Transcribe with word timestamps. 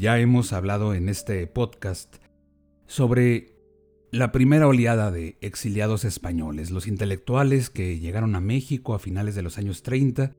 Ya 0.00 0.18
hemos 0.18 0.54
hablado 0.54 0.94
en 0.94 1.10
este 1.10 1.46
podcast 1.46 2.16
sobre 2.86 3.54
la 4.10 4.32
primera 4.32 4.66
oleada 4.66 5.10
de 5.10 5.36
exiliados 5.42 6.06
españoles, 6.06 6.70
los 6.70 6.86
intelectuales 6.86 7.68
que 7.68 7.98
llegaron 7.98 8.34
a 8.34 8.40
México 8.40 8.94
a 8.94 8.98
finales 8.98 9.34
de 9.34 9.42
los 9.42 9.58
años 9.58 9.82
30, 9.82 10.34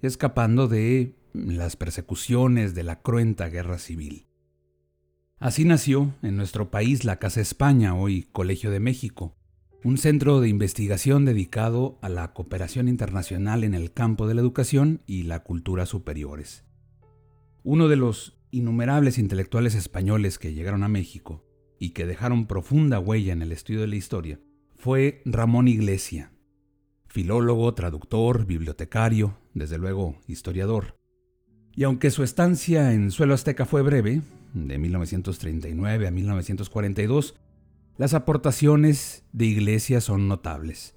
escapando 0.00 0.66
de 0.66 1.14
las 1.34 1.76
persecuciones 1.76 2.74
de 2.74 2.82
la 2.84 3.02
cruenta 3.02 3.50
guerra 3.50 3.76
civil. 3.76 4.28
Así 5.38 5.66
nació 5.66 6.14
en 6.22 6.38
nuestro 6.38 6.70
país 6.70 7.04
la 7.04 7.18
Casa 7.18 7.42
España, 7.42 7.94
hoy 7.94 8.30
Colegio 8.32 8.70
de 8.70 8.80
México, 8.80 9.36
un 9.84 9.98
centro 9.98 10.40
de 10.40 10.48
investigación 10.48 11.26
dedicado 11.26 11.98
a 12.00 12.08
la 12.08 12.32
cooperación 12.32 12.88
internacional 12.88 13.62
en 13.62 13.74
el 13.74 13.92
campo 13.92 14.26
de 14.26 14.36
la 14.36 14.40
educación 14.40 15.02
y 15.06 15.24
la 15.24 15.40
cultura 15.40 15.84
superiores. 15.84 16.64
Uno 17.62 17.88
de 17.88 17.96
los 17.96 18.39
innumerables 18.50 19.18
intelectuales 19.18 19.74
españoles 19.74 20.38
que 20.38 20.52
llegaron 20.52 20.82
a 20.82 20.88
México 20.88 21.44
y 21.78 21.90
que 21.90 22.06
dejaron 22.06 22.46
profunda 22.46 22.98
huella 22.98 23.32
en 23.32 23.42
el 23.42 23.52
estudio 23.52 23.80
de 23.80 23.86
la 23.86 23.96
historia 23.96 24.40
fue 24.76 25.20
Ramón 25.24 25.68
Iglesia, 25.68 26.32
filólogo, 27.06 27.74
traductor, 27.74 28.46
bibliotecario, 28.46 29.36
desde 29.52 29.78
luego 29.78 30.16
historiador. 30.26 30.96
Y 31.74 31.84
aunque 31.84 32.10
su 32.10 32.22
estancia 32.22 32.92
en 32.92 33.10
suelo 33.10 33.34
azteca 33.34 33.66
fue 33.66 33.82
breve, 33.82 34.22
de 34.54 34.78
1939 34.78 36.08
a 36.08 36.10
1942, 36.10 37.36
las 37.96 38.14
aportaciones 38.14 39.24
de 39.32 39.44
Iglesia 39.44 40.00
son 40.00 40.28
notables. 40.28 40.94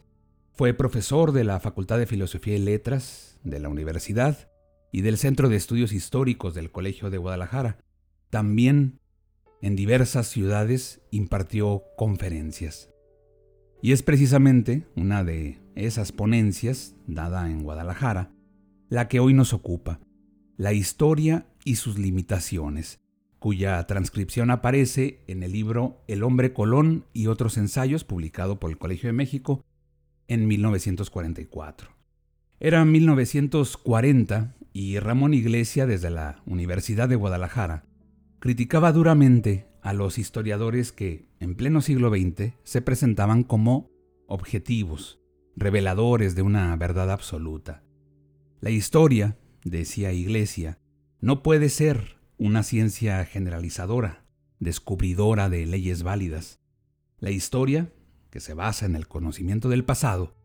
Fue 0.53 0.73
profesor 0.73 1.31
de 1.33 1.43
la 1.43 1.59
Facultad 1.59 1.97
de 1.97 2.05
Filosofía 2.05 2.55
y 2.55 2.59
Letras 2.59 3.37
de 3.43 3.59
la 3.59 3.69
Universidad 3.69 4.49
y 4.93 5.01
del 5.01 5.17
Centro 5.17 5.49
de 5.49 5.55
Estudios 5.55 5.91
Históricos 5.91 6.53
del 6.53 6.71
Colegio 6.71 7.09
de 7.09 7.17
Guadalajara. 7.17 7.79
También 8.29 8.99
en 9.59 9.75
diversas 9.75 10.27
ciudades 10.27 11.01
impartió 11.09 11.83
conferencias. 11.97 12.91
Y 13.81 13.91
es 13.91 14.03
precisamente 14.03 14.87
una 14.95 15.23
de 15.23 15.59
esas 15.75 16.11
ponencias, 16.11 16.95
dada 17.07 17.49
en 17.49 17.63
Guadalajara, 17.63 18.31
la 18.87 19.07
que 19.07 19.19
hoy 19.19 19.33
nos 19.33 19.51
ocupa, 19.51 19.99
la 20.57 20.73
historia 20.73 21.47
y 21.65 21.77
sus 21.77 21.97
limitaciones, 21.97 22.99
cuya 23.39 23.83
transcripción 23.87 24.51
aparece 24.51 25.23
en 25.25 25.41
el 25.41 25.53
libro 25.53 26.03
El 26.07 26.21
hombre 26.21 26.53
Colón 26.53 27.07
y 27.13 27.25
otros 27.25 27.57
ensayos, 27.57 28.03
publicado 28.03 28.59
por 28.59 28.69
el 28.69 28.77
Colegio 28.77 29.07
de 29.07 29.13
México 29.13 29.65
en 30.27 30.47
1944. 30.47 31.89
Era 32.59 32.85
1940 32.85 34.55
y 34.73 34.97
Ramón 34.97 35.35
Iglesia 35.35 35.85
desde 35.85 36.09
la 36.09 36.41
Universidad 36.45 37.07
de 37.07 37.15
Guadalajara 37.15 37.85
criticaba 38.39 38.91
duramente 38.91 39.67
a 39.81 39.93
los 39.93 40.17
historiadores 40.17 40.91
que, 40.91 41.29
en 41.39 41.55
pleno 41.55 41.81
siglo 41.81 42.09
XX, 42.09 42.53
se 42.63 42.81
presentaban 42.81 43.43
como 43.43 43.91
objetivos, 44.27 45.21
reveladores 45.55 46.35
de 46.35 46.41
una 46.41 46.75
verdad 46.75 47.11
absoluta. 47.11 47.83
La 48.59 48.71
historia, 48.71 49.37
decía 49.63 50.11
Iglesia, 50.11 50.79
no 51.21 51.43
puede 51.43 51.69
ser 51.69 52.17
una 52.37 52.63
ciencia 52.63 53.23
generalizadora, 53.25 54.25
descubridora 54.59 55.49
de 55.49 55.65
leyes 55.65 56.03
válidas. 56.03 56.59
La 57.19 57.29
historia, 57.29 57.93
que 58.31 58.39
se 58.39 58.53
basa 58.53 58.85
en 58.85 58.95
el 58.95 59.07
conocimiento 59.07 59.69
del 59.69 59.85
pasado, 59.85 60.35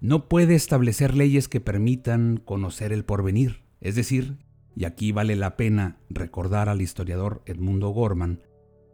no 0.00 0.28
puede 0.28 0.54
establecer 0.54 1.14
leyes 1.14 1.48
que 1.48 1.60
permitan 1.60 2.36
conocer 2.38 2.92
el 2.92 3.04
porvenir, 3.04 3.67
es 3.80 3.94
decir, 3.94 4.38
y 4.74 4.84
aquí 4.84 5.12
vale 5.12 5.36
la 5.36 5.56
pena 5.56 5.98
recordar 6.08 6.68
al 6.68 6.80
historiador 6.80 7.42
Edmundo 7.46 7.88
Gorman, 7.90 8.42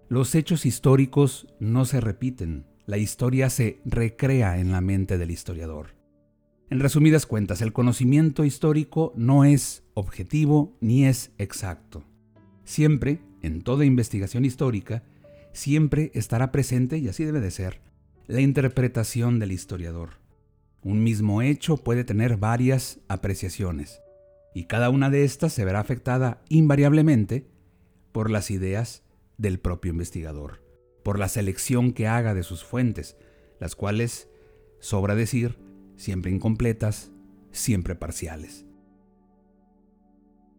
los 0.09 0.35
hechos 0.35 0.67
históricos 0.67 1.47
no 1.61 1.85
se 1.85 2.01
repiten, 2.01 2.67
la 2.87 2.99
historia 2.99 3.51
se 3.51 3.81
recrea 3.85 4.59
en 4.59 4.73
la 4.73 4.81
mente 4.81 5.19
del 5.19 5.31
historiador. 5.31 5.95
En 6.71 6.81
resumidas 6.81 7.27
cuentas, 7.27 7.63
el 7.63 7.73
conocimiento 7.73 8.45
histórico 8.45 9.13
no 9.17 9.45
es 9.45 9.85
objetivo 9.95 10.77
ni 10.81 11.07
es 11.07 11.33
exacto. 11.39 12.05
Siempre, 12.65 13.21
en 13.43 13.63
toda 13.63 13.85
investigación 13.85 14.45
histórica, 14.45 15.03
siempre 15.53 16.11
estará 16.15 16.51
presente, 16.51 16.99
y 16.99 17.09
así 17.09 17.25
debe 17.25 17.41
de 17.41 17.51
ser, 17.51 17.81
la 18.27 18.41
interpretación 18.41 19.39
del 19.39 19.53
historiador. 19.53 20.21
Un 20.83 21.03
mismo 21.03 21.43
hecho 21.43 21.77
puede 21.77 22.05
tener 22.05 22.37
varias 22.37 23.01
apreciaciones 23.09 24.01
y 24.55 24.65
cada 24.65 24.89
una 24.89 25.11
de 25.11 25.25
estas 25.25 25.53
se 25.53 25.65
verá 25.65 25.81
afectada 25.81 26.43
invariablemente 26.49 27.47
por 28.13 28.31
las 28.31 28.51
ideas 28.53 29.03
del 29.37 29.59
propio 29.59 29.91
investigador, 29.91 30.63
por 31.03 31.19
la 31.19 31.29
selección 31.29 31.93
que 31.93 32.07
haga 32.07 32.35
de 32.35 32.45
sus 32.45 32.65
fuentes, 32.65 33.17
las 33.59 33.75
cuales, 33.75 34.31
sobra 34.79 35.17
decir, 35.17 35.59
siempre 35.97 36.31
incompletas, 36.31 37.11
siempre 37.51 37.97
parciales. 37.97 38.65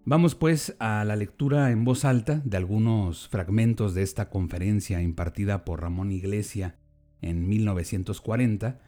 Vamos 0.04 0.36
pues 0.36 0.76
a 0.80 1.04
la 1.06 1.16
lectura 1.16 1.72
en 1.72 1.84
voz 1.84 2.06
alta 2.06 2.42
de 2.46 2.58
algunos 2.58 3.28
fragmentos 3.30 3.96
de 3.96 4.04
esta 4.04 4.30
conferencia 4.30 5.02
impartida 5.02 5.66
por 5.66 5.82
Ramón 5.82 6.12
Iglesia 6.12 6.78
en 7.22 7.48
1940, 7.48 8.82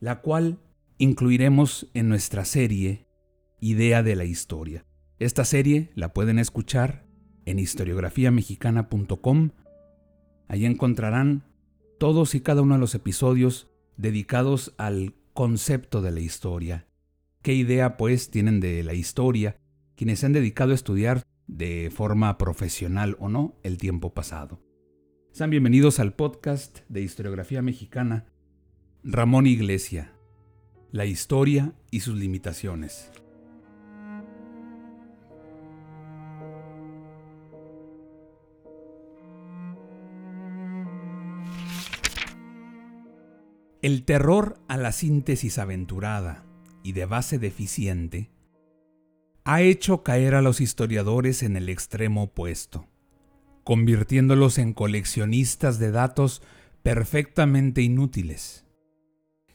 la 0.00 0.20
cual 0.20 0.58
incluiremos 0.98 1.88
en 1.94 2.08
nuestra 2.08 2.44
serie 2.44 3.06
idea 3.62 4.02
de 4.02 4.16
la 4.16 4.24
historia. 4.24 4.84
Esta 5.20 5.44
serie 5.44 5.90
la 5.94 6.12
pueden 6.12 6.40
escuchar 6.40 7.06
en 7.46 7.60
historiografiamexicana.com. 7.60 9.50
Allí 10.48 10.66
encontrarán 10.66 11.44
todos 11.98 12.34
y 12.34 12.40
cada 12.40 12.62
uno 12.62 12.74
de 12.74 12.80
los 12.80 12.96
episodios 12.96 13.70
dedicados 13.96 14.74
al 14.78 15.14
concepto 15.32 16.02
de 16.02 16.10
la 16.10 16.18
historia. 16.18 16.88
¿Qué 17.40 17.54
idea 17.54 17.96
pues 17.96 18.30
tienen 18.30 18.58
de 18.58 18.82
la 18.82 18.94
historia 18.94 19.56
quienes 19.94 20.18
se 20.18 20.26
han 20.26 20.32
dedicado 20.32 20.72
a 20.72 20.74
estudiar 20.74 21.22
de 21.46 21.92
forma 21.94 22.36
profesional 22.38 23.16
o 23.20 23.28
no 23.28 23.54
el 23.62 23.78
tiempo 23.78 24.12
pasado? 24.12 24.60
Sean 25.30 25.50
bienvenidos 25.50 26.00
al 26.00 26.14
podcast 26.14 26.80
de 26.88 27.02
Historiografía 27.02 27.62
Mexicana. 27.62 28.26
Ramón 29.04 29.46
Iglesia, 29.46 30.12
la 30.90 31.06
historia 31.06 31.74
y 31.92 32.00
sus 32.00 32.16
limitaciones. 32.16 33.12
El 43.82 44.04
terror 44.04 44.60
a 44.68 44.76
la 44.76 44.92
síntesis 44.92 45.58
aventurada 45.58 46.44
y 46.84 46.92
de 46.92 47.04
base 47.04 47.40
deficiente 47.40 48.30
ha 49.42 49.60
hecho 49.60 50.04
caer 50.04 50.36
a 50.36 50.40
los 50.40 50.60
historiadores 50.60 51.42
en 51.42 51.56
el 51.56 51.68
extremo 51.68 52.22
opuesto, 52.22 52.86
convirtiéndolos 53.64 54.58
en 54.58 54.72
coleccionistas 54.72 55.80
de 55.80 55.90
datos 55.90 56.42
perfectamente 56.84 57.82
inútiles. 57.82 58.64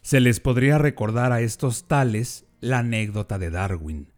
Se 0.01 0.19
les 0.19 0.41
podría 0.41 0.77
recordar 0.77 1.31
a 1.31 1.39
estos 1.39 1.88
tales 1.88 2.45
la 2.59 2.80
anécdota 2.80 3.39
de 3.39 3.50
Darwin, 3.50 4.12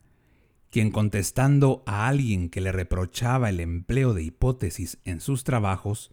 quien 0.71 0.89
contestando 0.89 1.83
a 1.85 2.07
alguien 2.07 2.49
que 2.49 2.61
le 2.61 2.71
reprochaba 2.71 3.51
el 3.51 3.59
empleo 3.59 4.15
de 4.15 4.23
hipótesis 4.23 4.97
en 5.03 5.21
sus 5.21 5.43
trabajos, 5.43 6.11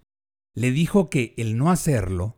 le 0.55 0.71
dijo 0.71 1.09
que 1.09 1.33
el 1.39 1.57
no 1.57 1.71
hacerlo 1.71 2.37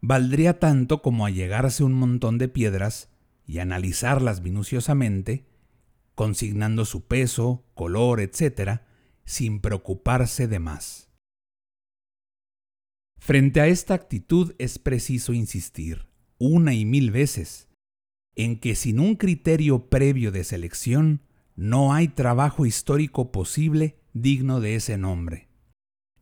valdría 0.00 0.58
tanto 0.58 1.02
como 1.02 1.26
allegarse 1.26 1.84
un 1.84 1.92
montón 1.92 2.38
de 2.38 2.48
piedras 2.48 3.10
y 3.46 3.58
analizarlas 3.58 4.40
minuciosamente, 4.42 5.46
consignando 6.14 6.84
su 6.84 7.06
peso, 7.06 7.64
color, 7.74 8.20
etc., 8.20 8.80
sin 9.24 9.60
preocuparse 9.60 10.48
de 10.48 10.58
más. 10.58 11.10
Frente 13.18 13.60
a 13.60 13.66
esta 13.66 13.94
actitud 13.94 14.54
es 14.58 14.78
preciso 14.78 15.32
insistir, 15.32 16.06
una 16.38 16.74
y 16.74 16.84
mil 16.84 17.10
veces, 17.10 17.68
en 18.34 18.58
que 18.58 18.74
sin 18.74 18.98
un 18.98 19.16
criterio 19.16 19.90
previo 19.90 20.32
de 20.32 20.44
selección 20.44 21.22
no 21.54 21.92
hay 21.92 22.08
trabajo 22.08 22.64
histórico 22.64 23.30
posible 23.30 23.98
digno 24.14 24.60
de 24.60 24.76
ese 24.76 24.96
nombre. 24.96 25.48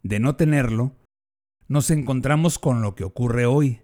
De 0.03 0.19
no 0.19 0.35
tenerlo, 0.35 0.97
nos 1.69 1.91
encontramos 1.91 2.59
con 2.59 2.81
lo 2.81 2.95
que 2.95 3.05
ocurre 3.05 3.45
hoy, 3.45 3.81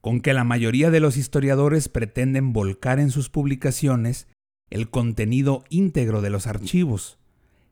con 0.00 0.20
que 0.20 0.34
la 0.34 0.44
mayoría 0.44 0.90
de 0.90 1.00
los 1.00 1.16
historiadores 1.16 1.88
pretenden 1.88 2.52
volcar 2.52 2.98
en 2.98 3.10
sus 3.10 3.30
publicaciones 3.30 4.26
el 4.70 4.90
contenido 4.90 5.64
íntegro 5.68 6.20
de 6.20 6.30
los 6.30 6.48
archivos, 6.48 7.18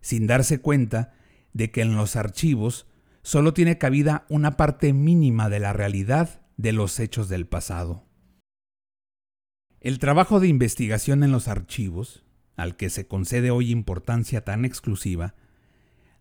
sin 0.00 0.28
darse 0.28 0.60
cuenta 0.60 1.14
de 1.52 1.72
que 1.72 1.82
en 1.82 1.96
los 1.96 2.14
archivos 2.14 2.86
solo 3.22 3.52
tiene 3.54 3.78
cabida 3.78 4.25
una 4.28 4.56
parte 4.56 4.92
mínima 4.92 5.48
de 5.48 5.58
la 5.58 5.72
realidad 5.72 6.42
de 6.56 6.72
los 6.72 7.00
hechos 7.00 7.28
del 7.28 7.46
pasado. 7.46 8.04
El 9.80 9.98
trabajo 9.98 10.40
de 10.40 10.48
investigación 10.48 11.25
en 11.25 11.32
los 11.32 11.48
archivos, 11.48 12.25
al 12.56 12.76
que 12.76 12.88
se 12.88 13.06
concede 13.06 13.50
hoy 13.50 13.70
importancia 13.70 14.44
tan 14.44 14.64
exclusiva, 14.64 15.34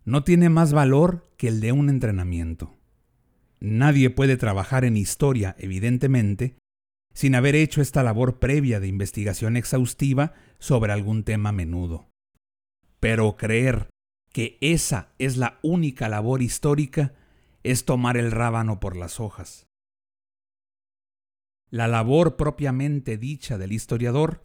no 0.04 0.24
tiene 0.24 0.48
más 0.48 0.72
valor 0.72 1.30
que 1.36 1.48
el 1.48 1.60
de 1.60 1.72
un 1.72 1.88
entrenamiento. 1.88 2.74
Nadie 3.66 4.10
puede 4.10 4.36
trabajar 4.36 4.84
en 4.84 4.98
historia, 4.98 5.56
evidentemente, 5.58 6.58
sin 7.14 7.34
haber 7.34 7.54
hecho 7.54 7.80
esta 7.80 8.02
labor 8.02 8.38
previa 8.38 8.78
de 8.78 8.88
investigación 8.88 9.56
exhaustiva 9.56 10.34
sobre 10.58 10.92
algún 10.92 11.24
tema 11.24 11.50
menudo. 11.50 12.10
Pero 13.00 13.38
creer 13.38 13.88
que 14.34 14.58
esa 14.60 15.14
es 15.18 15.38
la 15.38 15.60
única 15.62 16.10
labor 16.10 16.42
histórica 16.42 17.14
es 17.62 17.86
tomar 17.86 18.18
el 18.18 18.32
rábano 18.32 18.80
por 18.80 18.96
las 18.96 19.18
hojas. 19.18 19.66
La 21.70 21.88
labor 21.88 22.36
propiamente 22.36 23.16
dicha 23.16 23.56
del 23.56 23.72
historiador 23.72 24.42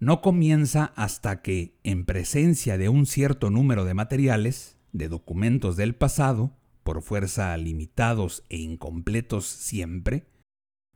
no 0.00 0.20
comienza 0.20 0.92
hasta 0.96 1.40
que, 1.40 1.78
en 1.84 2.04
presencia 2.04 2.78
de 2.78 2.88
un 2.88 3.06
cierto 3.06 3.48
número 3.48 3.84
de 3.84 3.94
materiales, 3.94 4.76
de 4.90 5.08
documentos 5.08 5.76
del 5.76 5.94
pasado, 5.94 6.58
por 6.86 7.02
fuerza 7.02 7.54
limitados 7.56 8.44
e 8.48 8.58
incompletos 8.58 9.44
siempre, 9.44 10.28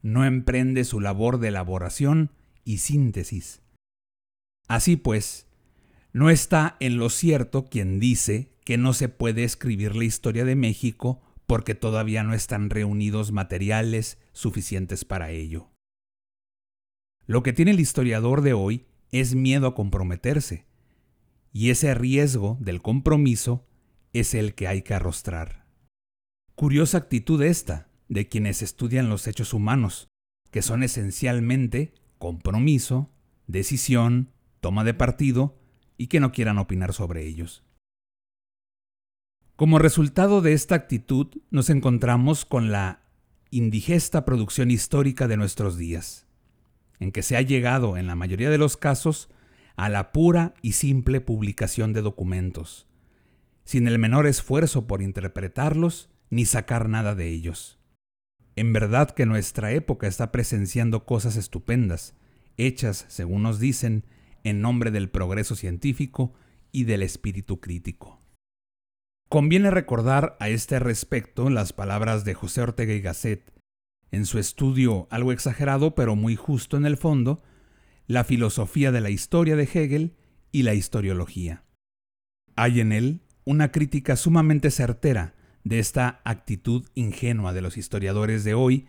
no 0.02 0.24
emprende 0.24 0.84
su 0.84 1.00
labor 1.00 1.38
de 1.40 1.48
elaboración 1.48 2.30
y 2.64 2.78
síntesis. 2.78 3.60
Así 4.68 4.94
pues, 4.96 5.48
no 6.12 6.30
está 6.30 6.76
en 6.78 6.96
lo 6.96 7.10
cierto 7.10 7.68
quien 7.68 7.98
dice 7.98 8.52
que 8.64 8.78
no 8.78 8.92
se 8.92 9.08
puede 9.08 9.42
escribir 9.42 9.96
la 9.96 10.04
historia 10.04 10.44
de 10.44 10.54
México 10.54 11.22
porque 11.48 11.74
todavía 11.74 12.22
no 12.22 12.34
están 12.34 12.70
reunidos 12.70 13.32
materiales 13.32 14.18
suficientes 14.32 15.04
para 15.04 15.32
ello. 15.32 15.70
Lo 17.26 17.42
que 17.42 17.52
tiene 17.52 17.72
el 17.72 17.80
historiador 17.80 18.42
de 18.42 18.52
hoy 18.52 18.86
es 19.10 19.34
miedo 19.34 19.66
a 19.66 19.74
comprometerse, 19.74 20.66
y 21.52 21.70
ese 21.70 21.94
riesgo 21.94 22.58
del 22.60 22.80
compromiso 22.80 23.66
es 24.12 24.34
el 24.34 24.54
que 24.54 24.68
hay 24.68 24.82
que 24.82 24.94
arrostrar. 24.94 25.59
Curiosa 26.60 26.98
actitud 26.98 27.40
esta 27.40 27.88
de 28.10 28.28
quienes 28.28 28.60
estudian 28.60 29.08
los 29.08 29.26
hechos 29.26 29.54
humanos, 29.54 30.10
que 30.50 30.60
son 30.60 30.82
esencialmente 30.82 31.94
compromiso, 32.18 33.08
decisión, 33.46 34.34
toma 34.60 34.84
de 34.84 34.92
partido 34.92 35.58
y 35.96 36.08
que 36.08 36.20
no 36.20 36.32
quieran 36.32 36.58
opinar 36.58 36.92
sobre 36.92 37.26
ellos. 37.26 37.64
Como 39.56 39.78
resultado 39.78 40.42
de 40.42 40.52
esta 40.52 40.74
actitud 40.74 41.28
nos 41.50 41.70
encontramos 41.70 42.44
con 42.44 42.70
la 42.70 43.04
indigesta 43.48 44.26
producción 44.26 44.70
histórica 44.70 45.28
de 45.28 45.38
nuestros 45.38 45.78
días, 45.78 46.26
en 46.98 47.10
que 47.10 47.22
se 47.22 47.38
ha 47.38 47.40
llegado, 47.40 47.96
en 47.96 48.06
la 48.06 48.16
mayoría 48.16 48.50
de 48.50 48.58
los 48.58 48.76
casos, 48.76 49.30
a 49.76 49.88
la 49.88 50.12
pura 50.12 50.52
y 50.60 50.72
simple 50.72 51.22
publicación 51.22 51.94
de 51.94 52.02
documentos, 52.02 52.86
sin 53.64 53.88
el 53.88 53.98
menor 53.98 54.26
esfuerzo 54.26 54.86
por 54.86 55.00
interpretarlos 55.00 56.10
ni 56.30 56.44
sacar 56.44 56.88
nada 56.88 57.14
de 57.14 57.28
ellos. 57.28 57.78
En 58.56 58.72
verdad 58.72 59.10
que 59.10 59.26
nuestra 59.26 59.72
época 59.72 60.06
está 60.06 60.32
presenciando 60.32 61.04
cosas 61.04 61.36
estupendas, 61.36 62.14
hechas, 62.56 63.04
según 63.08 63.42
nos 63.42 63.58
dicen, 63.58 64.04
en 64.44 64.60
nombre 64.60 64.90
del 64.90 65.10
progreso 65.10 65.54
científico 65.54 66.32
y 66.72 66.84
del 66.84 67.02
espíritu 67.02 67.60
crítico. 67.60 68.20
Conviene 69.28 69.70
recordar 69.70 70.36
a 70.40 70.48
este 70.48 70.78
respecto 70.78 71.50
las 71.50 71.72
palabras 71.72 72.24
de 72.24 72.34
José 72.34 72.62
Ortega 72.62 72.92
y 72.92 73.00
Gasset, 73.00 73.52
en 74.10 74.26
su 74.26 74.38
estudio 74.38 75.06
algo 75.10 75.30
exagerado 75.32 75.94
pero 75.94 76.16
muy 76.16 76.36
justo 76.36 76.76
en 76.76 76.86
el 76.86 76.96
fondo, 76.96 77.42
La 78.06 78.24
filosofía 78.24 78.90
de 78.90 79.00
la 79.00 79.10
historia 79.10 79.54
de 79.54 79.68
Hegel 79.72 80.16
y 80.50 80.64
la 80.64 80.74
historiología. 80.74 81.62
Hay 82.56 82.80
en 82.80 82.90
él 82.90 83.20
una 83.44 83.70
crítica 83.70 84.16
sumamente 84.16 84.72
certera 84.72 85.34
de 85.64 85.78
esta 85.78 86.20
actitud 86.24 86.86
ingenua 86.94 87.52
de 87.52 87.62
los 87.62 87.76
historiadores 87.76 88.44
de 88.44 88.54
hoy 88.54 88.88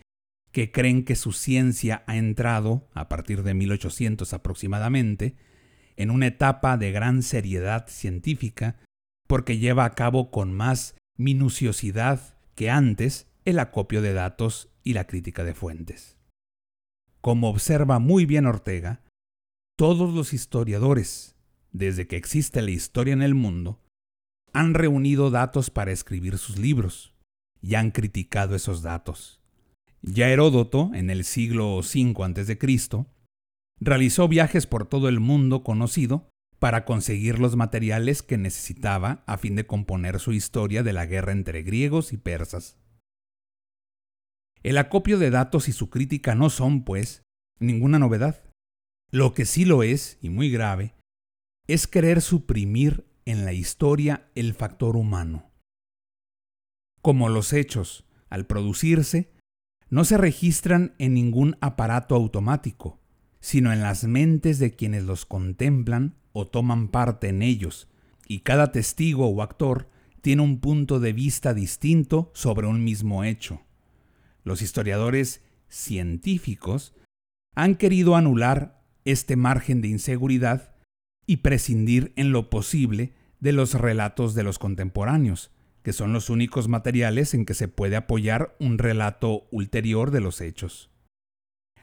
que 0.52 0.72
creen 0.72 1.06
que 1.06 1.16
su 1.16 1.32
ciencia 1.32 2.04
ha 2.08 2.18
entrado, 2.18 2.90
a 2.94 3.08
partir 3.08 3.44
de 3.44 3.54
1800 3.54 4.34
aproximadamente, 4.34 5.36
en 5.96 6.12
una 6.12 6.28
etapa 6.28 6.78
de 6.78 6.92
gran 6.92 7.24
seriedad 7.24 7.88
científica 7.88 8.78
porque 9.28 9.58
lleva 9.58 9.86
a 9.86 9.94
cabo 9.94 10.30
con 10.30 10.54
más 10.54 10.96
minuciosidad 11.18 12.38
que 12.56 12.70
antes 12.70 13.28
el 13.46 13.60
acopio 13.60 14.02
de 14.02 14.14
datos 14.14 14.70
y 14.84 14.94
la 14.94 15.08
crítica 15.08 15.44
de 15.44 15.54
fuentes. 15.54 16.18
Como 17.22 17.50
observa 17.50 18.00
muy 18.00 18.26
bien 18.26 18.46
Ortega, 18.46 19.04
todos 19.78 20.14
los 20.14 20.34
historiadores, 20.34 21.36
desde 21.72 22.08
que 22.08 22.18
existe 22.18 22.62
la 22.62 22.72
historia 22.72 23.14
en 23.14 23.22
el 23.22 23.36
mundo, 23.36 23.80
han 24.54 24.74
reunido 24.74 25.32
datos 25.32 25.70
para 25.70 25.92
escribir 25.92 26.38
sus 26.38 26.58
libros 26.58 27.14
y 27.62 27.76
han 27.76 27.92
criticado 27.92 28.56
esos 28.56 28.82
datos. 28.82 29.42
Ya 30.02 30.30
Heródoto, 30.30 30.92
en 30.94 31.10
el 31.10 31.24
siglo 31.24 31.78
V 31.78 32.16
a.C., 32.24 33.06
realizó 33.80 34.28
viajes 34.28 34.68
por 34.68 34.88
todo 34.88 35.10
el 35.10 35.20
mundo 35.20 35.64
conocido 35.64 36.30
para 36.60 36.86
conseguir 36.86 37.40
los 37.40 37.56
materiales 37.56 38.22
que 38.22 38.38
necesitaba 38.38 39.24
a 39.26 39.38
fin 39.38 39.56
de 39.56 39.66
componer 39.66 40.20
su 40.20 40.32
historia 40.32 40.84
de 40.84 40.94
la 40.94 41.06
guerra 41.06 41.32
entre 41.32 41.64
griegos 41.64 42.14
y 42.14 42.18
persas. 42.18 42.78
El 44.64 44.78
acopio 44.78 45.18
de 45.18 45.32
datos 45.32 45.68
y 45.68 45.72
su 45.72 45.90
crítica 45.90 46.36
no 46.36 46.52
son, 46.52 46.84
pues, 46.84 47.24
ninguna 47.60 47.98
novedad. 47.98 48.44
Lo 49.12 49.34
que 49.34 49.46
sí 49.46 49.66
lo 49.66 49.82
es, 49.82 50.20
y 50.22 50.30
muy 50.30 50.52
grave, 50.52 50.94
es 51.68 51.88
querer 51.88 52.22
suprimir 52.22 53.11
en 53.26 53.46
la 53.46 53.54
historia 53.54 54.30
el 54.36 54.54
factor 54.54 54.96
humano. 54.96 55.52
Como 57.02 57.30
los 57.30 57.54
hechos, 57.54 58.06
al 58.30 58.46
producirse, 58.46 59.32
no 59.90 60.06
se 60.06 60.18
registran 60.18 60.96
en 61.00 61.14
ningún 61.14 61.58
aparato 61.62 62.16
automático, 62.16 63.00
sino 63.40 63.74
en 63.74 63.82
las 63.82 64.04
mentes 64.06 64.60
de 64.60 64.72
quienes 64.76 65.04
los 65.04 65.26
contemplan 65.26 66.16
o 66.32 66.48
toman 66.48 66.88
parte 66.88 67.28
en 67.28 67.42
ellos, 67.42 67.90
y 68.28 68.40
cada 68.40 68.72
testigo 68.72 69.28
o 69.28 69.42
actor 69.42 69.90
tiene 70.22 70.44
un 70.44 70.60
punto 70.60 71.00
de 71.00 71.14
vista 71.14 71.54
distinto 71.54 72.32
sobre 72.34 72.68
un 72.68 72.84
mismo 72.84 73.24
hecho. 73.24 73.62
Los 74.44 74.62
historiadores 74.62 75.42
científicos 75.68 76.94
han 77.56 77.76
querido 77.76 78.16
anular 78.16 78.82
este 79.04 79.36
margen 79.36 79.82
de 79.82 79.90
inseguridad 79.90 80.71
y 81.32 81.38
prescindir 81.38 82.12
en 82.18 82.34
lo 82.34 82.50
posible 82.50 83.14
de 83.40 83.54
los 83.54 83.74
relatos 83.74 84.36
de 84.36 84.44
los 84.44 84.60
contemporáneos, 84.60 85.50
que 85.82 85.94
son 85.94 86.12
los 86.12 86.30
únicos 86.30 86.68
materiales 86.68 87.34
en 87.34 87.46
que 87.46 87.54
se 87.54 87.70
puede 87.70 87.96
apoyar 87.96 88.54
un 88.60 88.78
relato 88.78 89.48
ulterior 89.50 90.12
de 90.12 90.20
los 90.20 90.42
hechos. 90.42 90.90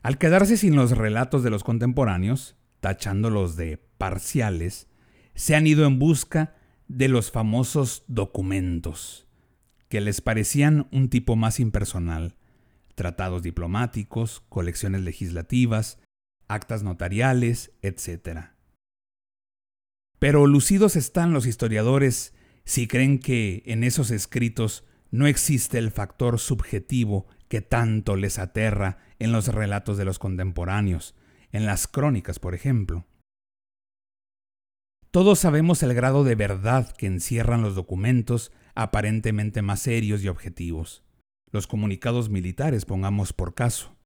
Al 0.02 0.19
quedarse 0.19 0.59
sin 0.59 0.76
los 0.76 0.90
relatos 0.90 1.43
de 1.43 1.49
los 1.49 1.64
contemporáneos, 1.64 2.57
tachándolos 2.81 3.57
de 3.57 3.78
parciales, 3.97 4.87
se 5.35 5.57
han 5.57 5.67
ido 5.67 5.87
en 5.87 5.99
busca 5.99 6.55
de 6.87 7.09
los 7.09 7.31
famosos 7.31 8.05
documentos, 8.07 9.26
que 9.88 10.02
les 10.02 10.21
parecían 10.21 10.88
un 10.93 11.09
tipo 11.09 11.37
más 11.37 11.59
impersonal, 11.59 12.37
tratados 12.95 13.43
diplomáticos, 13.43 14.43
colecciones 14.50 15.00
legislativas, 15.00 16.00
actas 16.49 16.83
notariales, 16.83 17.73
etc. 17.81 18.57
Pero 20.18 20.46
lucidos 20.46 20.96
están 20.96 21.32
los 21.32 21.46
historiadores 21.46 22.34
si 22.64 22.87
creen 22.87 23.18
que 23.18 23.62
en 23.66 23.84
esos 23.84 24.10
escritos 24.10 24.84
no 25.10 25.26
existe 25.26 25.78
el 25.78 25.90
factor 25.90 26.38
subjetivo 26.38 27.26
que 27.48 27.60
tanto 27.62 28.16
les 28.16 28.38
aterra 28.38 28.98
en 29.18 29.32
los 29.32 29.48
relatos 29.48 29.96
de 29.96 30.04
los 30.04 30.18
contemporáneos, 30.18 31.14
en 31.50 31.66
las 31.66 31.87
crónicas, 31.87 32.38
por 32.38 32.54
ejemplo. 32.54 33.06
Todos 35.10 35.38
sabemos 35.38 35.82
el 35.82 35.94
grado 35.94 36.25
de 36.25 36.34
verdad 36.34 36.94
que 36.94 37.06
encierran 37.06 37.62
los 37.62 37.75
documentos 37.75 38.52
aparentemente 38.75 39.62
más 39.62 39.80
serios 39.80 40.22
y 40.22 40.28
objetivos, 40.28 41.02
los 41.50 41.66
comunicados 41.66 42.28
militares, 42.28 42.84
pongamos 42.84 43.32
por 43.32 43.54
caso, 43.54 43.96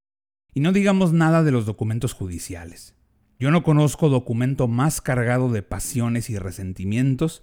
Y 0.55 0.61
no 0.61 0.73
digamos 0.73 1.13
nada 1.13 1.43
de 1.43 1.51
los 1.51 1.65
documentos 1.65 2.13
judiciales. 2.13 2.95
Yo 3.43 3.51
no 3.51 3.65
conozco 3.65 4.09
documento 4.09 4.69
más 4.69 5.01
cargado 5.01 5.51
de 5.51 5.65
pasiones 5.65 6.31
y 6.31 6.39
resentimientos 6.39 7.43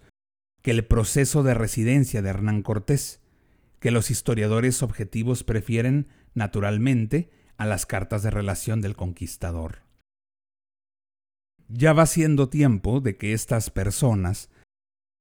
que 0.61 0.71
el 0.71 0.85
proceso 0.85 1.43
de 1.43 1.53
residencia 1.53 2.21
de 2.21 2.29
Hernán 2.29 2.61
Cortés, 2.61 3.19
que 3.81 3.91
los 3.91 4.09
historiadores 4.09 4.81
objetivos 4.81 5.43
prefieren, 5.43 6.07
naturalmente, 6.33 7.31
a 7.57 7.65
las 7.65 7.85
cartas 7.85 8.23
de 8.23 8.29
relación 8.29 8.79
del 8.79 8.95
conquistador. 8.95 9.79
Ya 11.67 11.91
va 11.91 12.05
siendo 12.05 12.47
tiempo 12.47 13.01
de 13.01 13.17
que 13.17 13.33
estas 13.33 13.69
personas 13.69 14.49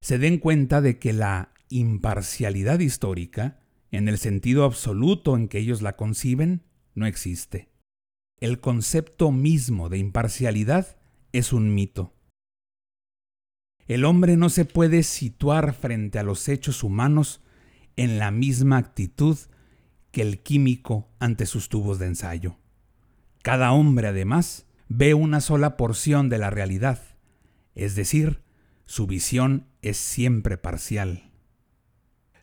se 0.01 0.19
den 0.19 0.39
cuenta 0.39 0.81
de 0.81 1.01
que 1.01 1.13
la 1.13 1.55
imparcialidad 1.71 2.79
histórica, 2.79 3.59
en 3.91 4.07
el 4.07 4.17
sentido 4.17 4.63
absoluto 4.63 5.37
en 5.37 5.49
que 5.49 5.59
ellos 5.59 5.83
la 5.83 5.97
conciben, 5.97 6.63
no 6.95 7.07
existe. 7.07 7.68
El 8.41 8.61
concepto 8.61 9.33
mismo 9.33 9.89
de 9.89 9.99
imparcialidad 9.99 10.97
es 11.33 11.53
un 11.53 11.75
mito. 11.75 12.15
El 13.89 14.05
hombre 14.05 14.37
no 14.37 14.49
se 14.49 14.65
puede 14.65 15.03
situar 15.03 15.75
frente 15.75 16.21
a 16.21 16.23
los 16.23 16.49
hechos 16.49 16.85
humanos 16.85 17.41
en 17.97 18.21
la 18.21 18.31
misma 18.31 18.77
actitud 18.77 19.37
que 20.13 20.23
el 20.23 20.41
químico 20.41 21.09
ante 21.19 21.47
sus 21.47 21.69
tubos 21.69 21.99
de 21.99 22.07
ensayo. 22.07 22.57
Cada 23.43 23.73
hombre, 23.73 24.09
además, 24.09 24.67
ve 24.89 25.15
una 25.15 25.41
sola 25.41 25.77
porción 25.77 26.29
de 26.29 26.39
la 26.39 26.51
realidad, 26.51 27.03
es 27.75 27.97
decir, 27.97 28.43
su 28.85 29.09
visión 29.09 29.67
es 29.83 29.97
siempre 29.97 30.57
parcial. 30.57 31.31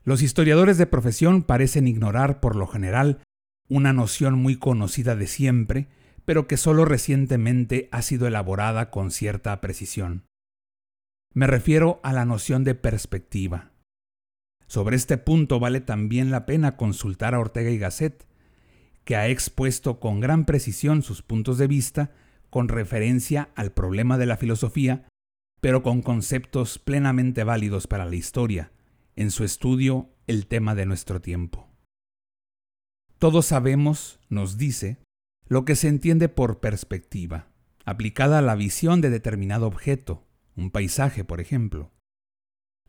Los 0.03 0.21
historiadores 0.21 0.77
de 0.77 0.87
profesión 0.87 1.41
parecen 1.41 1.87
ignorar 1.87 2.39
por 2.39 2.55
lo 2.55 2.67
general 2.67 3.21
una 3.67 3.93
noción 3.93 4.35
muy 4.35 4.57
conocida 4.57 5.15
de 5.15 5.27
siempre, 5.27 5.87
pero 6.25 6.47
que 6.47 6.57
solo 6.57 6.85
recientemente 6.85 7.89
ha 7.91 8.01
sido 8.01 8.27
elaborada 8.27 8.89
con 8.91 9.11
cierta 9.11 9.59
precisión. 9.61 10.25
Me 11.33 11.47
refiero 11.47 11.99
a 12.03 12.13
la 12.13 12.25
noción 12.25 12.63
de 12.63 12.75
perspectiva. 12.75 13.71
Sobre 14.67 14.95
este 14.95 15.17
punto 15.17 15.59
vale 15.59 15.81
también 15.81 16.31
la 16.31 16.45
pena 16.45 16.77
consultar 16.77 17.35
a 17.35 17.39
Ortega 17.39 17.69
y 17.69 17.77
Gasset, 17.77 18.25
que 19.03 19.15
ha 19.15 19.27
expuesto 19.27 19.99
con 19.99 20.19
gran 20.19 20.45
precisión 20.45 21.03
sus 21.03 21.21
puntos 21.21 21.57
de 21.57 21.67
vista 21.67 22.11
con 22.49 22.69
referencia 22.69 23.49
al 23.55 23.71
problema 23.73 24.17
de 24.17 24.25
la 24.25 24.37
filosofía, 24.37 25.07
pero 25.61 25.83
con 25.83 26.01
conceptos 26.01 26.79
plenamente 26.79 27.43
válidos 27.43 27.85
para 27.85 28.05
la 28.05 28.15
historia, 28.15 28.71
en 29.15 29.29
su 29.29 29.43
estudio 29.43 30.09
El 30.25 30.47
tema 30.47 30.73
de 30.73 30.85
nuestro 30.85 31.21
tiempo. 31.21 31.74
Todos 33.17 33.45
sabemos, 33.45 34.19
nos 34.29 34.57
dice, 34.57 34.97
lo 35.47 35.63
que 35.63 35.75
se 35.75 35.87
entiende 35.87 36.27
por 36.27 36.59
perspectiva, 36.59 37.47
aplicada 37.85 38.39
a 38.39 38.41
la 38.41 38.55
visión 38.55 38.99
de 38.99 39.09
determinado 39.09 39.67
objeto, 39.67 40.27
un 40.55 40.69
paisaje, 40.69 41.23
por 41.23 41.39
ejemplo. 41.39 41.91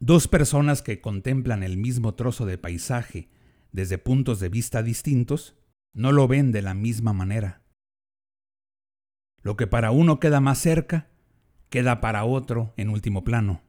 Dos 0.00 0.26
personas 0.28 0.82
que 0.82 1.00
contemplan 1.00 1.62
el 1.62 1.76
mismo 1.76 2.14
trozo 2.14 2.44
de 2.44 2.58
paisaje 2.58 3.30
desde 3.72 3.98
puntos 3.98 4.40
de 4.40 4.48
vista 4.48 4.82
distintos 4.82 5.56
no 5.94 6.12
lo 6.12 6.28
ven 6.28 6.50
de 6.50 6.62
la 6.62 6.74
misma 6.74 7.12
manera. 7.12 7.62
Lo 9.42 9.56
que 9.56 9.66
para 9.66 9.90
uno 9.92 10.18
queda 10.18 10.40
más 10.40 10.58
cerca, 10.58 11.08
queda 11.70 12.00
para 12.00 12.24
otro 12.24 12.74
en 12.76 12.90
último 12.90 13.22
plano. 13.22 13.62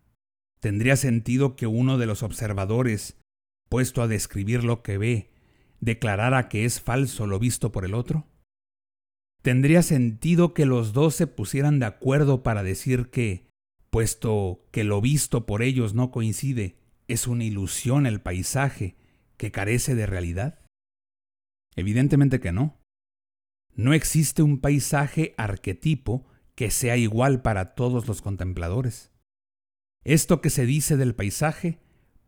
¿Tendría 0.59 0.95
sentido 0.95 1.55
que 1.55 1.67
uno 1.67 1.97
de 1.97 2.07
los 2.07 2.23
observadores, 2.23 3.17
puesto 3.69 4.01
a 4.01 4.07
describir 4.07 4.63
lo 4.63 4.81
que 4.81 4.97
ve, 4.97 5.36
declarara 5.79 6.49
que 6.49 6.65
es 6.65 6.81
falso 6.81 7.27
lo 7.27 7.39
visto 7.39 7.71
por 7.71 7.85
el 7.85 7.93
otro? 7.93 8.27
¿Tendría 9.41 9.81
sentido 9.81 10.53
que 10.53 10.65
los 10.65 10.93
dos 10.93 11.15
se 11.15 11.27
pusieran 11.27 11.79
de 11.79 11.85
acuerdo 11.85 12.43
para 12.43 12.63
decir 12.63 13.09
que 13.09 13.47
puesto 13.89 14.65
que 14.71 14.83
lo 14.83 14.99
visto 15.01 15.45
por 15.45 15.61
ellos 15.61 15.93
no 15.93 16.11
coincide, 16.11 16.77
es 17.07 17.27
una 17.27 17.45
ilusión 17.45 18.05
el 18.05 18.19
paisaje 18.19 18.97
que 19.37 19.51
carece 19.51 19.95
de 19.95 20.05
realidad? 20.05 20.59
Evidentemente 21.75 22.39
que 22.39 22.51
no. 22.51 22.81
No 23.73 23.93
existe 23.93 24.41
un 24.41 24.59
paisaje 24.59 25.35
arquetipo 25.37 26.27
que 26.55 26.71
sea 26.71 26.97
igual 26.97 27.43
para 27.43 27.75
todos 27.75 28.07
los 28.07 28.21
contempladores. 28.21 29.11
Esto 30.03 30.41
que 30.41 30.49
se 30.49 30.65
dice 30.65 30.97
del 30.97 31.13
paisaje 31.13 31.79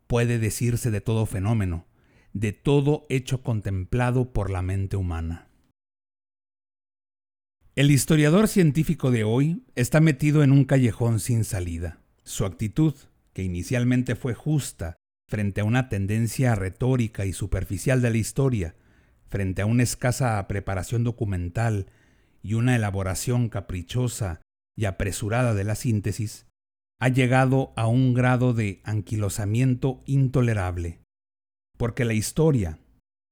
puede 0.05 0.37
decirse 0.37 0.91
de 0.91 1.01
todo 1.01 1.25
fenómeno, 1.25 1.87
de 2.33 2.53
todo 2.53 3.05
hecho 3.09 3.41
contemplado 3.43 4.31
por 4.33 4.49
la 4.49 4.61
mente 4.61 4.97
humana. 4.97 5.49
El 7.75 7.91
historiador 7.91 8.47
científico 8.47 9.09
de 9.11 9.23
hoy 9.23 9.63
está 9.75 10.01
metido 10.01 10.43
en 10.43 10.51
un 10.51 10.65
callejón 10.65 11.19
sin 11.19 11.43
salida. 11.43 12.01
Su 12.23 12.45
actitud, 12.45 12.93
que 13.33 13.43
inicialmente 13.43 14.15
fue 14.15 14.33
justa 14.33 14.97
frente 15.29 15.61
a 15.61 15.63
una 15.63 15.89
tendencia 15.89 16.55
retórica 16.55 17.25
y 17.25 17.33
superficial 17.33 18.01
de 18.01 18.09
la 18.09 18.17
historia, 18.17 18.75
frente 19.29 19.61
a 19.61 19.65
una 19.65 19.83
escasa 19.83 20.45
preparación 20.47 21.03
documental 21.03 21.85
y 22.41 22.55
una 22.55 22.75
elaboración 22.75 23.47
caprichosa 23.47 24.41
y 24.75 24.85
apresurada 24.85 25.53
de 25.53 25.63
la 25.63 25.75
síntesis, 25.75 26.47
ha 26.99 27.09
llegado 27.09 27.71
a 27.75 27.87
un 27.87 28.13
grado 28.13 28.53
de 28.53 28.81
anquilosamiento 28.83 30.01
intolerable, 30.05 30.99
porque 31.79 32.03
la 32.03 32.13
historia, 32.13 32.77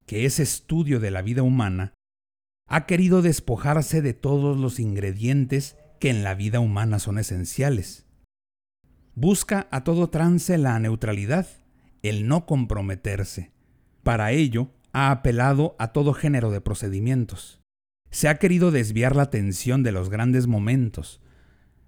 que 0.05 0.25
es 0.25 0.39
estudio 0.39 1.01
de 1.01 1.11
la 1.11 1.21
vida 1.21 1.43
humana, 1.43 1.93
ha 2.65 2.85
querido 2.85 3.21
despojarse 3.21 4.01
de 4.01 4.13
todos 4.13 4.57
los 4.57 4.79
ingredientes 4.79 5.75
que 5.99 6.09
en 6.09 6.23
la 6.23 6.33
vida 6.33 6.61
humana 6.61 6.99
son 6.99 7.19
esenciales. 7.19 8.05
Busca 9.15 9.67
a 9.69 9.83
todo 9.83 10.09
trance 10.09 10.57
la 10.57 10.79
neutralidad, 10.79 11.45
el 12.03 12.29
no 12.29 12.45
comprometerse. 12.45 13.51
Para 14.01 14.31
ello, 14.31 14.71
ha 14.93 15.11
apelado 15.11 15.75
a 15.77 15.91
todo 15.91 16.13
género 16.13 16.49
de 16.49 16.61
procedimientos. 16.61 17.59
Se 18.11 18.29
ha 18.29 18.39
querido 18.39 18.71
desviar 18.71 19.13
la 19.17 19.23
atención 19.23 19.83
de 19.83 19.91
los 19.91 20.09
grandes 20.09 20.47
momentos, 20.47 21.19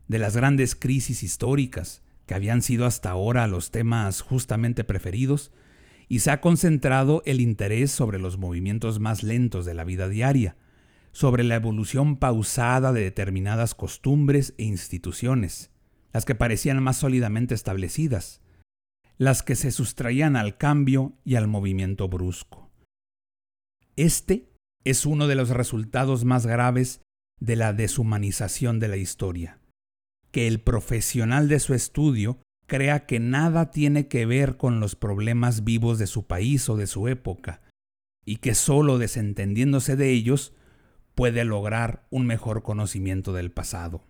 de 0.10 0.20
las 0.20 0.36
grandes 0.36 0.76
crisis 0.76 1.24
históricas, 1.24 2.04
que 2.26 2.34
habían 2.34 2.62
sido 2.62 2.86
hasta 2.86 3.12
ahora 3.12 3.48
los 3.48 3.72
temas 3.72 4.20
justamente 4.20 4.84
preferidos, 4.84 5.54
y 6.10 6.20
se 6.20 6.32
ha 6.32 6.42
concentrado 6.42 7.22
el 7.26 7.40
interés 7.40 7.92
sobre 7.92 8.20
los 8.20 8.40
movimientos 8.40 9.00
más 9.00 9.22
lentos 9.22 9.64
de 9.66 9.76
la 9.76 9.84
vida 9.84 10.10
diaria, 10.10 10.58
sobre 11.12 11.44
la 11.44 11.56
evolución 11.56 12.18
pausada 12.18 12.92
de 12.92 13.02
determinadas 13.02 13.76
costumbres 13.76 14.56
e 14.58 14.64
instituciones, 14.64 15.72
las 16.12 16.26
que 16.26 16.34
parecían 16.34 16.82
más 16.82 16.98
sólidamente 16.98 17.54
establecidas, 17.54 18.42
las 19.18 19.44
que 19.44 19.56
se 19.56 19.70
sustraían 19.70 20.36
al 20.36 20.58
cambio 20.58 21.14
y 21.24 21.36
al 21.36 21.48
movimiento 21.48 22.10
brusco. 22.10 22.72
Este 23.96 24.50
es 24.84 25.06
uno 25.06 25.28
de 25.28 25.36
los 25.36 25.50
resultados 25.50 26.26
más 26.26 26.48
graves 26.48 27.02
de 27.40 27.56
la 27.56 27.74
deshumanización 27.74 28.80
de 28.80 28.88
la 28.88 28.98
historia, 28.98 29.60
que 30.32 30.48
el 30.48 30.60
profesional 30.60 31.48
de 31.48 31.60
su 31.60 31.76
estudio 31.76 32.40
crea 32.70 33.06
que 33.06 33.20
nada 33.20 33.72
tiene 33.72 34.08
que 34.08 34.26
ver 34.26 34.56
con 34.56 34.80
los 34.80 34.96
problemas 34.96 35.66
vivos 35.66 36.00
de 36.00 36.08
su 36.08 36.26
país 36.26 36.70
o 36.70 36.78
de 36.78 36.88
su 36.88 37.10
época, 37.10 37.62
y 38.26 38.38
que 38.38 38.56
sólo 38.56 38.98
desentendiéndose 38.98 39.98
de 39.98 40.12
ellos 40.12 40.54
puede 41.16 41.44
lograr 41.44 42.08
un 42.10 42.26
mejor 42.26 42.64
conocimiento 42.64 43.34
del 43.34 43.52
pasado. 43.52 44.08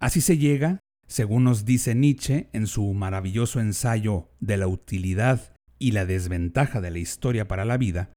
Así 0.00 0.20
se 0.20 0.38
llega, 0.38 0.80
según 1.06 1.44
nos 1.44 1.64
dice 1.64 1.94
Nietzsche 1.94 2.48
en 2.52 2.66
su 2.66 2.92
maravilloso 2.94 3.60
ensayo 3.60 4.30
de 4.40 4.56
la 4.56 4.66
utilidad 4.66 5.54
y 5.78 5.92
la 5.92 6.06
desventaja 6.06 6.80
de 6.80 6.90
la 6.90 6.98
historia 6.98 7.46
para 7.46 7.64
la 7.64 7.76
vida, 7.76 8.12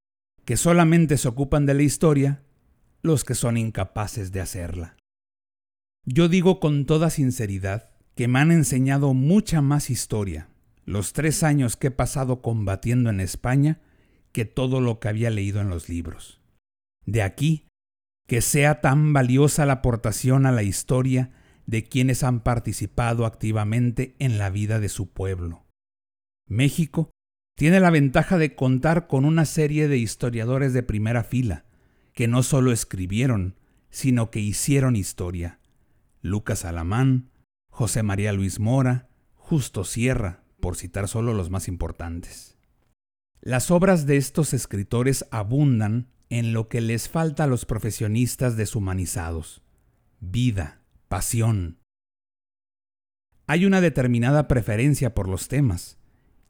que 0.45 0.57
solamente 0.57 1.17
se 1.17 1.27
ocupan 1.27 1.65
de 1.65 1.75
la 1.75 1.83
historia 1.83 2.43
los 3.03 3.23
que 3.23 3.35
son 3.35 3.57
incapaces 3.57 4.31
de 4.31 4.41
hacerla. 4.41 4.97
Yo 6.05 6.29
digo 6.29 6.59
con 6.59 6.85
toda 6.85 7.09
sinceridad 7.09 7.96
que 8.17 8.27
me 8.27 8.39
han 8.39 8.51
enseñado 8.51 9.13
mucha 9.13 9.61
más 9.61 9.89
historia 9.89 10.49
los 10.85 11.13
tres 11.13 11.43
años 11.43 11.77
que 11.77 11.87
he 11.87 11.91
pasado 11.91 12.41
combatiendo 12.41 13.09
en 13.11 13.19
España 13.19 13.79
que 14.31 14.43
todo 14.43 14.81
lo 14.81 14.99
que 14.99 15.07
había 15.07 15.29
leído 15.29 15.61
en 15.61 15.69
los 15.69 15.87
libros. 15.87 16.41
De 17.05 17.21
aquí 17.21 17.67
que 18.27 18.41
sea 18.41 18.81
tan 18.81 19.13
valiosa 19.13 19.65
la 19.65 19.73
aportación 19.73 20.45
a 20.45 20.51
la 20.51 20.63
historia 20.63 21.31
de 21.67 21.83
quienes 21.83 22.23
han 22.23 22.41
participado 22.41 23.25
activamente 23.25 24.15
en 24.19 24.37
la 24.37 24.49
vida 24.49 24.79
de 24.79 24.89
su 24.89 25.11
pueblo. 25.11 25.65
México 26.47 27.11
tiene 27.55 27.79
la 27.79 27.91
ventaja 27.91 28.37
de 28.37 28.55
contar 28.55 29.07
con 29.07 29.25
una 29.25 29.45
serie 29.45 29.87
de 29.87 29.97
historiadores 29.97 30.73
de 30.73 30.83
primera 30.83 31.23
fila, 31.23 31.65
que 32.13 32.27
no 32.27 32.43
solo 32.43 32.71
escribieron, 32.71 33.55
sino 33.89 34.31
que 34.31 34.39
hicieron 34.39 34.95
historia. 34.95 35.59
Lucas 36.21 36.65
Alamán, 36.65 37.29
José 37.77 38.01
María 38.01 38.33
Luis 38.33 38.59
Mora, 38.59 39.07
Justo 39.35 39.83
Sierra, 39.83 40.43
por 40.59 40.75
citar 40.75 41.07
solo 41.07 41.35
los 41.35 41.51
más 41.51 41.67
importantes. 41.67 42.57
Las 43.39 43.69
obras 43.69 44.07
de 44.07 44.17
estos 44.17 44.55
escritores 44.55 45.27
abundan 45.29 46.07
en 46.31 46.53
lo 46.53 46.69
que 46.69 46.81
les 46.81 47.07
falta 47.07 47.43
a 47.43 47.47
los 47.47 47.65
profesionistas 47.65 48.57
deshumanizados. 48.57 49.61
Vida, 50.19 50.81
pasión. 51.07 51.77
Hay 53.45 53.67
una 53.67 53.79
determinada 53.79 54.47
preferencia 54.47 55.13
por 55.13 55.29
los 55.29 55.47
temas 55.47 55.99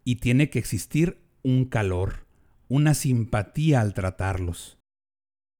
y 0.05 0.21
tiene 0.21 0.49
que 0.49 0.59
existir 0.59 1.19
un 1.43 1.65
calor, 1.65 2.25
una 2.69 2.93
simpatía 2.93 3.81
al 3.81 3.93
tratarlos. 3.93 4.79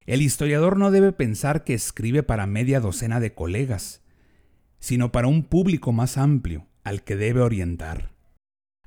El 0.06 0.22
historiador 0.22 0.78
no 0.78 0.92
debe 0.92 1.12
pensar 1.12 1.66
que 1.66 1.74
escribe 1.74 2.24
para 2.24 2.48
media 2.48 2.80
docena 2.80 3.20
de 3.20 3.34
colegas, 3.34 4.02
sino 4.80 5.12
para 5.12 5.28
un 5.28 5.44
público 5.44 5.92
más 5.92 6.18
amplio 6.18 6.68
al 6.84 7.04
que 7.04 7.16
debe 7.16 7.42
orientar. 7.42 8.14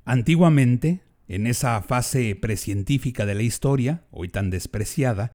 Antiguamente, 0.03 1.01
en 1.27 1.47
esa 1.47 1.81
fase 1.81 2.35
precientífica 2.35 3.25
de 3.25 3.35
la 3.35 3.43
historia, 3.43 4.05
hoy 4.11 4.29
tan 4.29 4.49
despreciada, 4.49 5.31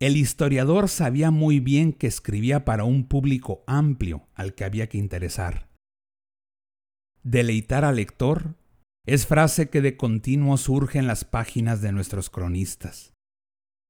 el 0.00 0.16
historiador 0.16 0.88
sabía 0.88 1.30
muy 1.30 1.60
bien 1.60 1.92
que 1.92 2.08
escribía 2.08 2.64
para 2.64 2.82
un 2.82 3.06
público 3.06 3.62
amplio 3.66 4.26
al 4.34 4.54
que 4.54 4.64
había 4.64 4.88
que 4.88 4.98
interesar. 4.98 5.68
Deleitar 7.22 7.84
al 7.84 7.96
lector 7.96 8.56
es 9.06 9.26
frase 9.26 9.68
que 9.68 9.80
de 9.80 9.96
continuo 9.96 10.56
surge 10.56 10.98
en 10.98 11.06
las 11.06 11.24
páginas 11.24 11.82
de 11.82 11.92
nuestros 11.92 12.30
cronistas. 12.30 13.14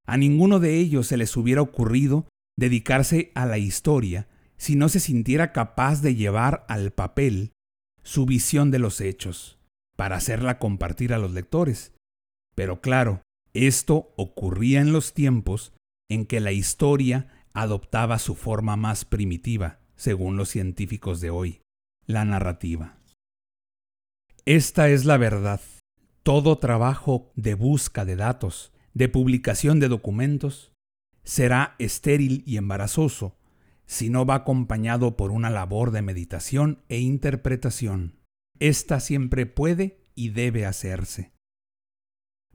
A 0.07 0.17
ninguno 0.17 0.59
de 0.59 0.77
ellos 0.77 1.07
se 1.07 1.17
les 1.17 1.35
hubiera 1.37 1.63
ocurrido 1.63 2.27
dedicarse 2.59 3.33
a 3.35 3.47
la 3.47 3.57
historia 3.57 4.29
si 4.63 4.77
no 4.77 4.89
se 4.89 5.01
sintiera 5.01 5.51
capaz 5.51 6.03
de 6.03 6.15
llevar 6.15 6.65
al 6.69 6.93
papel 6.93 7.51
su 8.05 8.27
visión 8.27 8.71
de 8.71 8.79
los 8.79 9.01
hechos, 9.01 9.59
para 9.97 10.15
hacerla 10.15 10.61
compartir 10.61 11.13
a 11.13 11.19
los 11.19 11.33
lectores. 11.33 11.95
Pero 12.55 12.81
claro, 12.81 13.23
esto 13.55 14.15
ocurría 14.17 14.81
en 14.81 14.93
los 14.93 15.15
tiempos 15.15 15.73
en 16.09 16.27
que 16.27 16.39
la 16.39 16.53
historia 16.53 17.27
adoptaba 17.53 18.21
su 18.21 18.37
forma 18.37 18.77
más 18.77 19.05
primitiva, 19.05 19.81
según 19.97 20.37
los 20.37 20.51
científicos 20.51 21.21
de 21.21 21.31
hoy, 21.31 21.61
la 22.07 22.25
narrativa. 22.25 23.01
Esta 24.45 24.91
es 24.91 25.05
la 25.05 25.17
verdad. 25.17 25.61
Todo 26.23 26.59
trabajo 26.59 27.33
de 27.35 27.55
busca 27.55 28.05
de 28.05 28.15
datos, 28.15 28.73
de 28.95 29.09
publicación 29.09 29.81
de 29.81 29.89
documentos, 29.89 30.71
será 31.25 31.75
estéril 31.81 32.45
y 32.47 32.59
embarazoso 32.59 33.42
si 33.93 34.09
no 34.09 34.25
va 34.25 34.37
acompañado 34.37 35.19
por 35.19 35.31
una 35.31 35.51
labor 35.51 35.91
de 35.91 36.01
meditación 36.01 36.83
e 36.89 37.01
interpretación. 37.01 38.17
Esta 38.59 39.01
siempre 39.01 39.45
puede 39.45 39.99
y 40.15 40.31
debe 40.31 40.65
hacerse. 40.65 41.33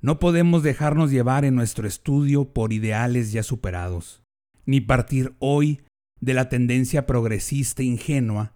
No 0.01 0.17
podemos 0.17 0.63
dejarnos 0.63 1.11
llevar 1.11 1.45
en 1.45 1.53
nuestro 1.53 1.87
estudio 1.87 2.53
por 2.53 2.73
ideales 2.73 3.31
ya 3.31 3.43
superados, 3.43 4.23
ni 4.65 4.81
partir 4.81 5.35
hoy 5.37 5.83
de 6.19 6.33
la 6.33 6.49
tendencia 6.49 7.05
progresista 7.05 7.83
ingenua 7.83 8.55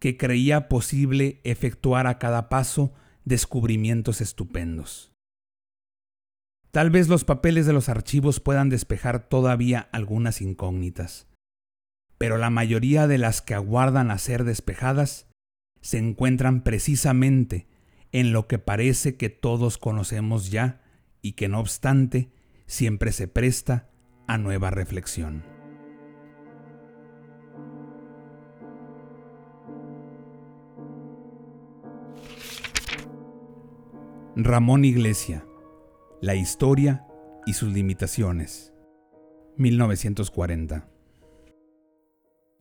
que 0.00 0.16
creía 0.16 0.68
posible 0.68 1.40
efectuar 1.44 2.08
a 2.08 2.18
cada 2.18 2.48
paso 2.48 2.92
descubrimientos 3.24 4.20
estupendos. 4.20 5.12
Tal 6.72 6.90
vez 6.90 7.06
los 7.06 7.22
papeles 7.22 7.66
de 7.66 7.72
los 7.72 7.88
archivos 7.88 8.40
puedan 8.40 8.68
despejar 8.68 9.28
todavía 9.28 9.88
algunas 9.92 10.42
incógnitas, 10.42 11.25
pero 12.18 12.38
la 12.38 12.50
mayoría 12.50 13.06
de 13.06 13.18
las 13.18 13.42
que 13.42 13.54
aguardan 13.54 14.10
a 14.10 14.18
ser 14.18 14.44
despejadas 14.44 15.26
se 15.80 15.98
encuentran 15.98 16.62
precisamente 16.62 17.66
en 18.12 18.32
lo 18.32 18.46
que 18.46 18.58
parece 18.58 19.16
que 19.16 19.28
todos 19.28 19.78
conocemos 19.78 20.50
ya 20.50 20.82
y 21.22 21.32
que 21.32 21.48
no 21.48 21.60
obstante 21.60 22.30
siempre 22.66 23.12
se 23.12 23.28
presta 23.28 23.90
a 24.26 24.38
nueva 24.38 24.70
reflexión. 24.70 25.44
Ramón 34.34 34.84
Iglesia, 34.84 35.46
La 36.20 36.34
historia 36.34 37.06
y 37.46 37.54
sus 37.54 37.72
limitaciones, 37.72 38.74
1940. 39.56 40.95